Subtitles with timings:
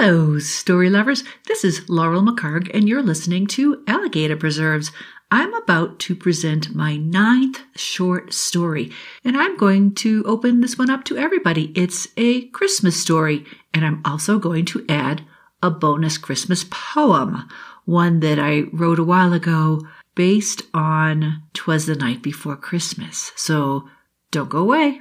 [0.00, 1.24] Hello, story lovers.
[1.48, 4.92] This is Laurel McHargue, and you're listening to Alligator Preserves.
[5.32, 8.92] I'm about to present my ninth short story,
[9.24, 11.72] and I'm going to open this one up to everybody.
[11.74, 15.24] It's a Christmas story, and I'm also going to add
[15.64, 17.48] a bonus Christmas poem,
[17.84, 19.80] one that I wrote a while ago
[20.14, 23.32] based on Twas the Night Before Christmas.
[23.34, 23.88] So
[24.30, 25.00] don't go away.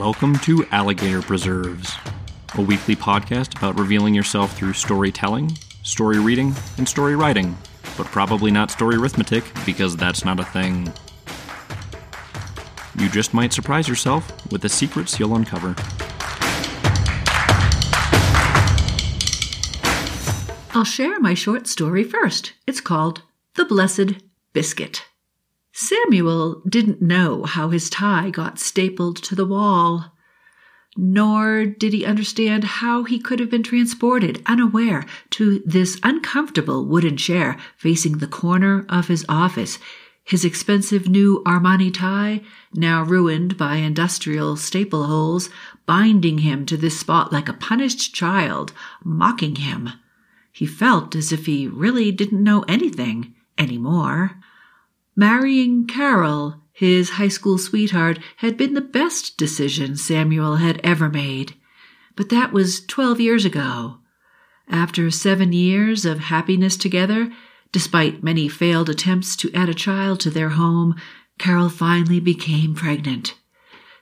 [0.00, 1.92] Welcome to Alligator Preserves,
[2.54, 5.50] a weekly podcast about revealing yourself through storytelling,
[5.82, 7.54] story reading, and story writing,
[7.98, 10.90] but probably not story arithmetic because that's not a thing.
[12.98, 15.76] You just might surprise yourself with the secrets you'll uncover.
[20.72, 22.54] I'll share my short story first.
[22.66, 23.20] It's called
[23.54, 24.14] The Blessed
[24.54, 25.09] Biscuit.
[25.72, 30.16] Samuel didn't know how his tie got stapled to the wall,
[30.96, 37.16] nor did he understand how he could have been transported unaware to this uncomfortable wooden
[37.16, 39.78] chair facing the corner of his office,
[40.24, 42.42] his expensive new Armani tie,
[42.74, 45.48] now ruined by industrial staple holes,
[45.86, 48.72] binding him to this spot like a punished child,
[49.04, 49.90] mocking him.
[50.52, 54.40] He felt as if he really didn't know anything anymore.
[55.16, 61.54] Marrying Carol, his high school sweetheart, had been the best decision Samuel had ever made.
[62.16, 63.98] But that was twelve years ago.
[64.68, 67.32] After seven years of happiness together,
[67.72, 70.94] despite many failed attempts to add a child to their home,
[71.38, 73.34] Carol finally became pregnant.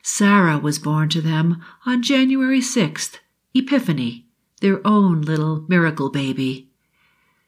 [0.03, 3.19] Sarah was born to them on January 6th,
[3.55, 4.27] Epiphany,
[4.61, 6.71] their own little miracle baby.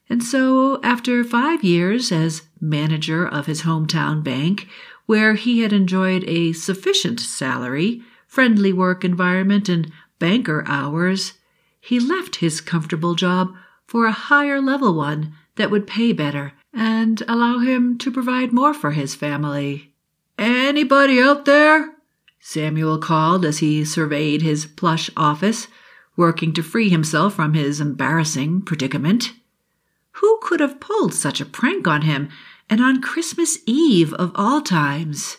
[0.09, 4.69] And so, after five years as manager of his hometown bank,
[5.07, 11.35] where he had enjoyed a sufficient salary, friendly work environment, and banker hours,
[11.81, 13.55] he left his comfortable job
[13.87, 18.73] for a higher level one that would pay better and allow him to provide more
[18.73, 19.93] for his family.
[20.39, 21.95] Anybody out there?
[22.39, 25.69] Samuel called as he surveyed his plush office,
[26.17, 29.33] working to free himself from his embarrassing predicament.
[30.13, 32.29] Who could have pulled such a prank on him,
[32.71, 35.39] and on Christmas Eve of all times?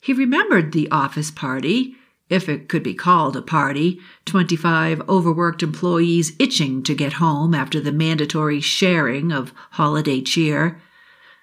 [0.00, 1.94] He remembered the office party,
[2.30, 7.54] if it could be called a party, twenty five overworked employees itching to get home
[7.54, 10.80] after the mandatory sharing of holiday cheer.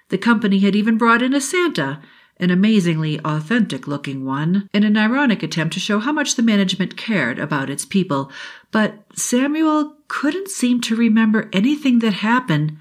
[0.08, 2.00] The company had even brought in a Santa,
[2.38, 6.96] an amazingly authentic looking one, in an ironic attempt to show how much the management
[6.96, 8.30] cared about its people.
[8.70, 12.76] But Samuel couldn't seem to remember anything that happened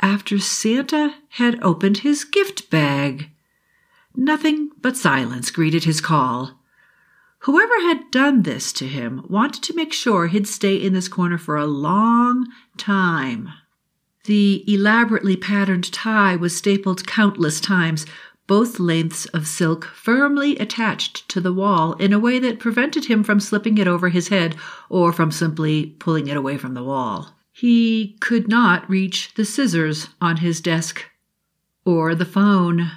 [0.00, 3.30] after Santa had opened his gift bag.
[4.14, 6.60] Nothing but silence greeted his call.
[7.40, 11.36] Whoever had done this to him wanted to make sure he'd stay in this corner
[11.36, 12.46] for a long
[12.78, 13.50] time.
[14.24, 18.06] The elaborately patterned tie was stapled countless times,
[18.46, 23.22] both lengths of silk firmly attached to the wall in a way that prevented him
[23.22, 24.56] from slipping it over his head
[24.88, 27.34] or from simply pulling it away from the wall.
[27.56, 31.04] He could not reach the scissors on his desk
[31.84, 32.90] or the phone.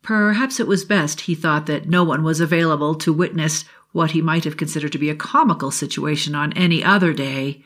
[0.00, 4.22] Perhaps it was best, he thought, that no one was available to witness what he
[4.22, 7.62] might have considered to be a comical situation on any other day.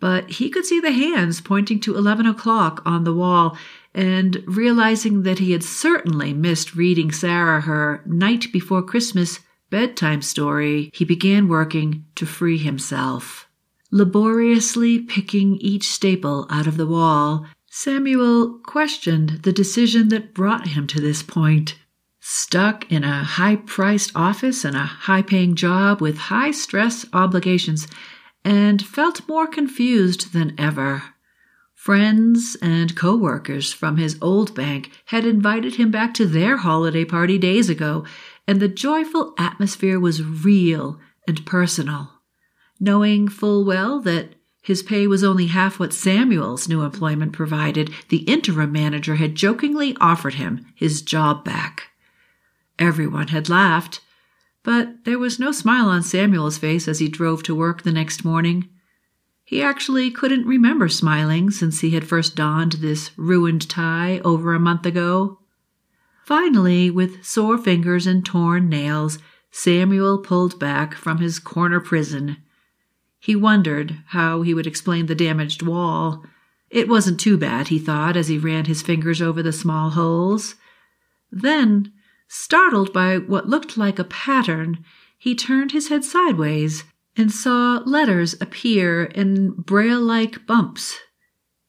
[0.00, 3.58] But he could see the hands pointing to eleven o'clock on the wall,
[3.94, 10.90] and realizing that he had certainly missed reading Sarah her night before Christmas bedtime story,
[10.94, 13.49] he began working to free himself.
[13.92, 20.86] Laboriously picking each staple out of the wall, Samuel questioned the decision that brought him
[20.86, 21.76] to this point.
[22.20, 27.88] Stuck in a high priced office and a high paying job with high stress obligations,
[28.44, 31.02] and felt more confused than ever.
[31.74, 37.38] Friends and coworkers from his old bank had invited him back to their holiday party
[37.38, 38.04] days ago,
[38.46, 42.19] and the joyful atmosphere was real and personal.
[42.80, 48.24] Knowing full well that his pay was only half what Samuel's new employment provided, the
[48.24, 51.90] interim manager had jokingly offered him his job back.
[52.78, 54.00] Everyone had laughed,
[54.62, 58.24] but there was no smile on Samuel's face as he drove to work the next
[58.24, 58.68] morning.
[59.44, 64.60] He actually couldn't remember smiling since he had first donned this ruined tie over a
[64.60, 65.40] month ago.
[66.24, 69.18] Finally, with sore fingers and torn nails,
[69.50, 72.36] Samuel pulled back from his corner prison.
[73.20, 76.24] He wondered how he would explain the damaged wall.
[76.70, 80.54] It wasn't too bad, he thought, as he ran his fingers over the small holes.
[81.30, 81.92] Then,
[82.28, 84.84] startled by what looked like a pattern,
[85.18, 86.84] he turned his head sideways
[87.16, 90.98] and saw letters appear in braille like bumps.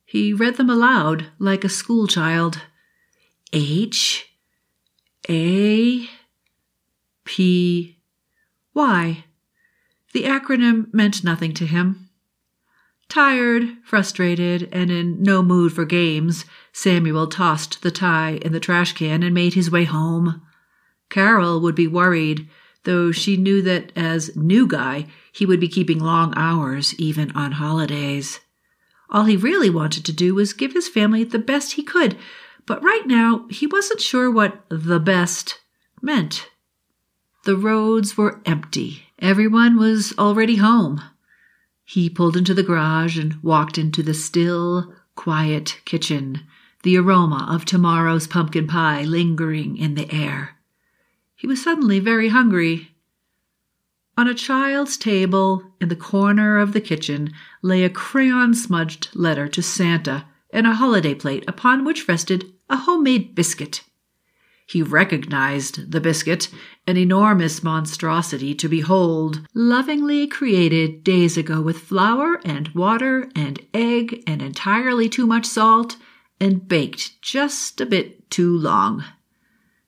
[0.06, 2.62] He read them aloud like a schoolchild.
[3.52, 4.30] H
[5.30, 6.08] A
[7.26, 7.98] P
[8.74, 9.26] Y.
[10.14, 12.10] The acronym meant nothing to him.
[13.08, 18.94] Tired, frustrated, and in no mood for games, Samuel tossed the tie in the trash
[18.94, 20.42] can and made his way home.
[21.10, 22.48] Carol would be worried,
[22.84, 27.54] though she knew that as new guy, he would be keeping long hours even on
[27.54, 28.40] holidays.
[29.10, 32.18] All he really wanted to do was give his family the best he could,
[32.66, 35.60] but right now he wasn't sure what the best
[36.02, 36.48] meant.
[37.44, 39.08] The roads were empty.
[39.22, 41.00] Everyone was already home.
[41.84, 46.42] He pulled into the garage and walked into the still, quiet kitchen,
[46.82, 50.58] the aroma of tomorrow's pumpkin pie lingering in the air.
[51.36, 52.96] He was suddenly very hungry.
[54.18, 57.32] On a child's table in the corner of the kitchen
[57.62, 62.78] lay a crayon smudged letter to Santa and a holiday plate upon which rested a
[62.78, 63.84] homemade biscuit.
[64.72, 66.48] He recognized the biscuit,
[66.88, 74.24] an enormous monstrosity to behold, lovingly created days ago with flour and water and egg
[74.26, 75.98] and entirely too much salt,
[76.40, 79.04] and baked just a bit too long.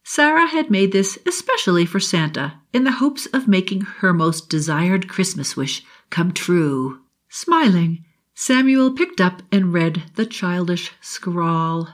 [0.03, 5.07] Sarah had made this especially for Santa in the hopes of making her most desired
[5.07, 6.99] Christmas wish come true.
[7.29, 8.03] Smiling,
[8.35, 11.87] Samuel picked up and read the childish scrawl.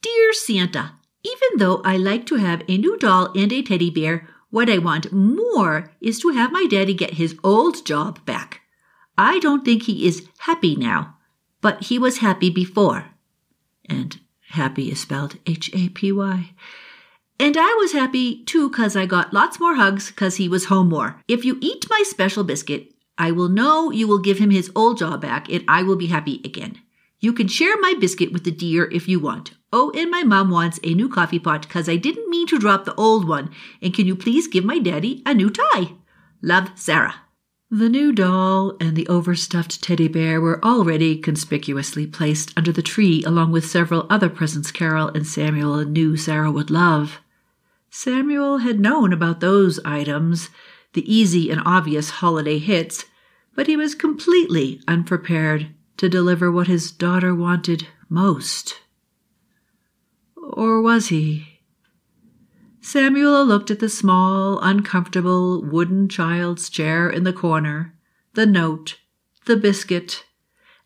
[0.00, 0.92] Dear Santa,
[1.24, 4.78] even though I like to have a new doll and a teddy bear, what I
[4.78, 8.60] want more is to have my daddy get his old job back.
[9.18, 11.16] I don't think he is happy now,
[11.60, 13.06] but he was happy before.
[13.88, 16.54] And happy is spelled H A P Y.
[17.40, 20.88] And I was happy too because I got lots more hugs because he was home
[20.88, 21.20] more.
[21.26, 24.98] If you eat my special biscuit, I will know you will give him his old
[24.98, 26.78] job back and I will be happy again.
[27.24, 29.52] You can share my biscuit with the deer if you want.
[29.72, 32.84] Oh, and my mom wants a new coffee pot because I didn't mean to drop
[32.84, 33.50] the old one.
[33.80, 35.94] And can you please give my daddy a new tie?
[36.42, 37.14] Love, Sarah.
[37.70, 43.24] The new doll and the overstuffed teddy bear were already conspicuously placed under the tree
[43.24, 47.22] along with several other presents Carol and Samuel knew Sarah would love.
[47.88, 50.50] Samuel had known about those items,
[50.92, 53.06] the easy and obvious holiday hits,
[53.54, 58.80] but he was completely unprepared to deliver what his daughter wanted most.
[60.36, 61.60] Or was he?
[62.80, 67.94] Samuel looked at the small, uncomfortable wooden child's chair in the corner,
[68.34, 68.98] the note,
[69.46, 70.24] the biscuit,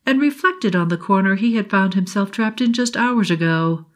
[0.06, 3.86] and reflected on the corner he had found himself trapped in just hours ago.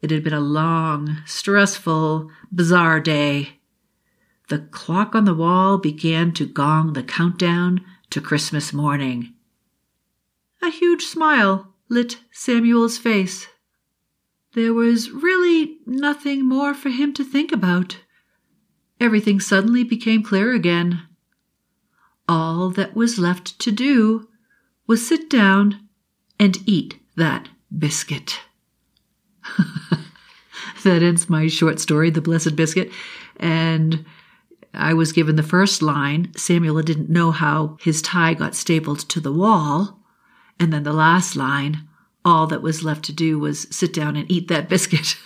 [0.00, 3.58] It had been a long, stressful, bizarre day.
[4.48, 9.34] The clock on the wall began to gong the countdown to Christmas morning.
[10.62, 13.48] A huge smile lit Samuel's face.
[14.54, 17.98] There was really nothing more for him to think about.
[18.98, 21.02] Everything suddenly became clear again.
[22.28, 24.28] All that was left to do
[24.86, 25.88] was sit down
[26.38, 28.40] and eat that biscuit.
[30.84, 32.90] that ends my short story, The Blessed Biscuit.
[33.38, 34.04] And
[34.72, 36.32] I was given the first line.
[36.36, 40.00] Samuel didn't know how his tie got stapled to the wall.
[40.58, 41.86] And then the last line,
[42.24, 45.16] all that was left to do was sit down and eat that biscuit.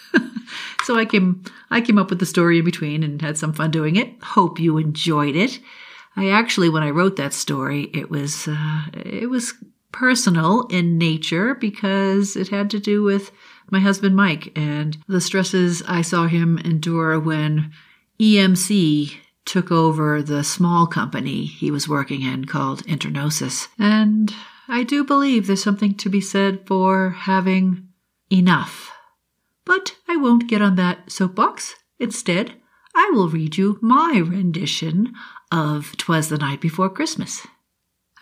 [0.85, 3.71] so I came I came up with the story in between and had some fun
[3.71, 4.23] doing it.
[4.23, 5.61] Hope you enjoyed it.
[6.17, 9.55] I actually when I wrote that story, it was uh, it was
[9.93, 13.33] personal in nature because it had to do with
[13.71, 17.73] my husband Mike and the stresses I saw him endure when
[18.21, 23.69] EMC took over the small company he was working in called Internosis.
[23.79, 24.33] And
[24.71, 27.89] I do believe there's something to be said for having
[28.31, 28.93] enough.
[29.65, 31.75] But I won't get on that soapbox.
[31.99, 32.55] Instead,
[32.95, 35.13] I will read you my rendition
[35.51, 37.47] of Twas the Night Before Christmas.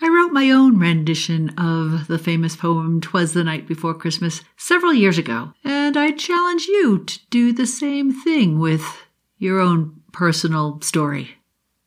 [0.00, 4.94] I wrote my own rendition of the famous poem Twas the Night Before Christmas several
[4.94, 9.04] years ago, and I challenge you to do the same thing with
[9.36, 11.36] your own personal story.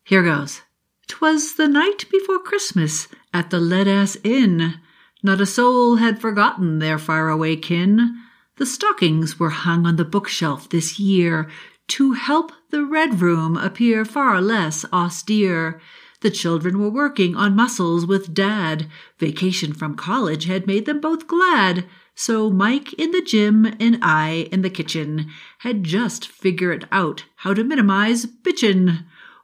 [0.03, 0.61] Here goes.
[1.11, 4.75] 'Twas the night before Christmas at the Lead Ass Inn.
[5.21, 8.17] Not a soul had forgotten their faraway kin.
[8.55, 11.49] The stockings were hung on the bookshelf this year
[11.89, 15.81] to help the Red Room appear far less austere.
[16.21, 18.87] The children were working on muscles with Dad.
[19.19, 21.83] Vacation from college had made them both glad.
[22.15, 27.53] So Mike in the gym and I in the kitchen had just figured out how
[27.53, 29.03] to minimize bitchin'.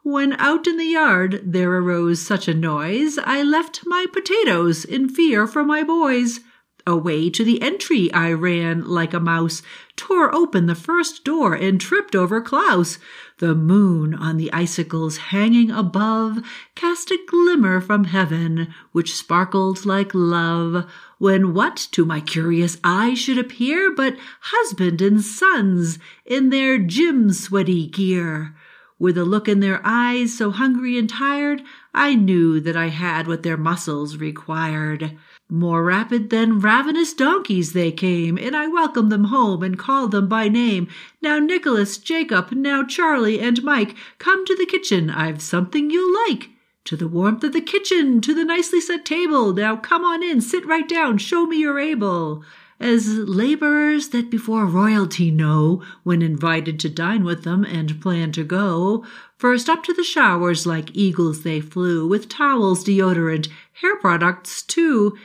[0.10, 5.10] When out in the yard there arose such a noise, I left my potatoes in
[5.10, 6.40] fear for my boys.
[6.86, 9.62] Away to the entry I ran like a mouse,
[9.98, 13.00] tore open the first door and tripped over Klaus.
[13.40, 16.38] The moon on the icicles hanging above
[16.74, 23.14] cast a glimmer from heaven which sparkled like love, when what to my curious eye
[23.14, 28.56] should appear but husband and sons in their gym sweaty gear.
[29.00, 31.62] With a look in their eyes so hungry and tired,
[31.94, 35.16] I knew that I had what their muscles required.
[35.48, 40.28] More rapid than ravenous donkeys they came, and I welcomed them home and called them
[40.28, 40.88] by name.
[41.22, 46.50] Now Nicholas, Jacob, now Charlie and Mike, come to the kitchen, I've something you'll like.
[46.86, 50.42] To the warmth of the kitchen, to the nicely set table, now come on in,
[50.42, 52.44] sit right down, show me you're able
[52.80, 58.44] as laborers that before royalty know when invited to dine with them and plan to
[58.44, 59.06] go.
[59.38, 63.50] First up to the showers like eagles they flew, with towels, deodorant,
[63.82, 65.18] hair products too.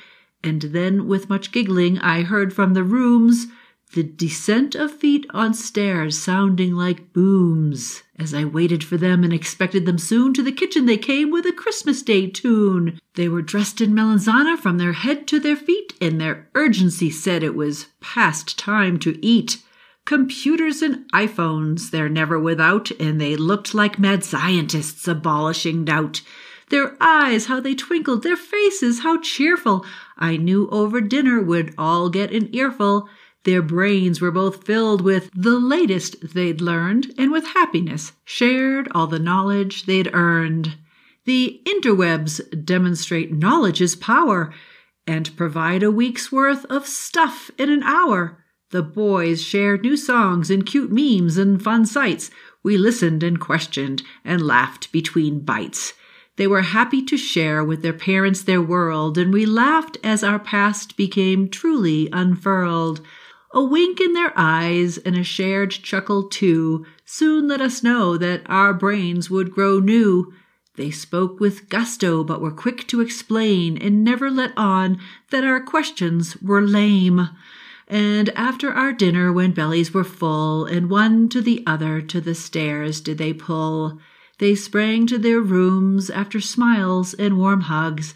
[0.42, 3.46] And then with much giggling I heard from the rooms
[3.92, 8.02] the descent of feet on stairs sounding like booms.
[8.18, 11.44] As I waited for them and expected them soon, to the kitchen they came with
[11.44, 12.98] a Christmas Day tune.
[13.14, 17.42] They were dressed in melanzana from their head to their feet, and their urgency said
[17.42, 19.58] it was past time to eat.
[20.04, 26.22] Computers and iPhones they're never without, and they looked like mad scientists abolishing doubt.
[26.70, 29.84] Their eyes, how they twinkled, their faces, how cheerful.
[30.16, 33.08] I knew over dinner would all get an earful.
[33.44, 39.08] Their brains were both filled with the latest they'd learned and with happiness shared all
[39.08, 40.76] the knowledge they'd earned.
[41.24, 44.52] The interwebs demonstrate knowledge's power
[45.06, 48.38] and provide a week's worth of stuff in an hour.
[48.70, 52.30] The boys shared new songs and cute memes and fun sites.
[52.62, 55.94] We listened and questioned and laughed between bites.
[56.36, 60.38] They were happy to share with their parents their world, and we laughed as our
[60.38, 63.02] past became truly unfurled.
[63.54, 68.42] A wink in their eyes and a shared chuckle too soon let us know that
[68.46, 70.32] our brains would grow new.
[70.76, 74.98] They spoke with gusto, but were quick to explain and never let on
[75.30, 77.28] that our questions were lame.
[77.86, 82.34] And after our dinner, when bellies were full, and one to the other to the
[82.34, 84.00] stairs did they pull,
[84.38, 88.14] they sprang to their rooms after smiles and warm hugs,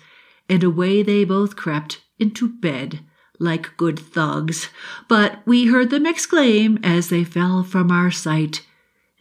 [0.49, 3.01] and away they both crept into bed
[3.39, 4.69] like good thugs,
[5.09, 8.67] but we heard them exclaim as they fell from our sight,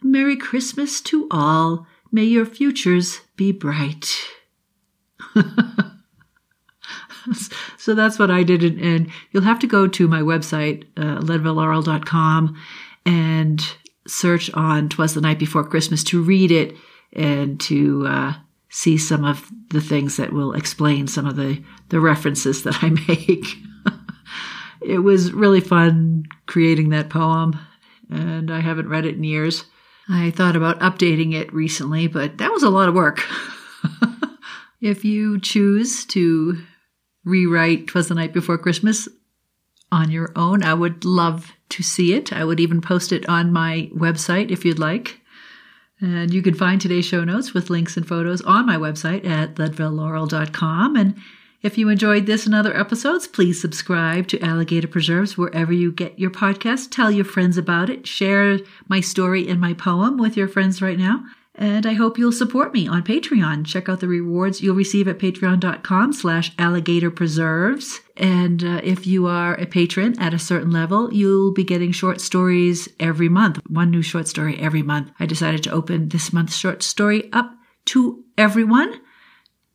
[0.02, 4.14] Merry Christmas to all, may your futures be bright.
[7.76, 12.56] so that's what I did, and you'll have to go to my website, uh, leadvillelaurel.com,
[13.04, 13.62] and
[14.06, 16.76] search on "Twas the Night Before Christmas" to read it
[17.12, 18.34] and to uh,
[18.68, 22.90] see some of the things that will explain some of the the references that I
[23.08, 23.56] make
[24.82, 27.58] it was really fun creating that poem,
[28.10, 29.64] and I haven't read it in years.
[30.08, 33.24] I thought about updating it recently, but that was a lot of work.
[34.80, 36.58] if you choose to
[37.24, 39.08] rewrite Twas the Night Before Christmas
[39.90, 42.32] on your own, I would love to see it.
[42.32, 45.20] I would even post it on my website if you'd like.
[46.00, 49.54] And you can find today's show notes with links and photos on my website at
[49.56, 50.96] leadvillelaurel.com.
[50.96, 51.16] And
[51.66, 56.16] if you enjoyed this and other episodes, please subscribe to Alligator Preserves wherever you get
[56.16, 56.92] your podcast.
[56.92, 58.06] Tell your friends about it.
[58.06, 61.24] Share my story and my poem with your friends right now.
[61.56, 63.66] And I hope you'll support me on Patreon.
[63.66, 68.00] Check out the rewards you'll receive at patreon.com slash alligator preserves.
[68.16, 72.20] And uh, if you are a patron at a certain level, you'll be getting short
[72.20, 75.10] stories every month, one new short story every month.
[75.18, 77.56] I decided to open this month's short story up
[77.86, 79.00] to everyone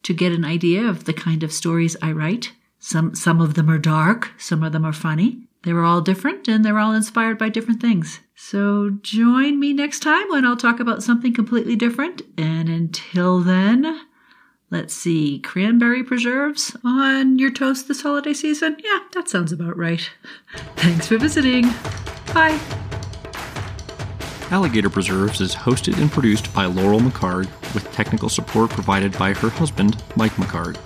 [0.03, 2.51] to get an idea of the kind of stories I write.
[2.79, 5.47] Some, some of them are dark, some of them are funny.
[5.63, 8.19] They were all different and they're all inspired by different things.
[8.35, 12.23] So join me next time when I'll talk about something completely different.
[12.37, 14.01] And until then,
[14.71, 18.77] let's see, cranberry preserves on your toast this holiday season?
[18.83, 20.09] Yeah, that sounds about right.
[20.77, 21.69] Thanks for visiting.
[22.33, 22.59] Bye.
[24.51, 29.49] Alligator Preserves is hosted and produced by Laurel McHargue, with technical support provided by her
[29.49, 30.77] husband, Mike McHargue.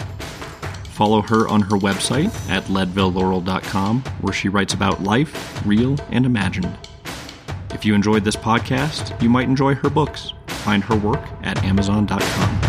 [0.89, 6.77] Follow her on her website at leadvillelaurel.com, where she writes about life, real and imagined.
[7.71, 10.31] If you enjoyed this podcast, you might enjoy her books.
[10.47, 12.64] Find her work at amazon.com.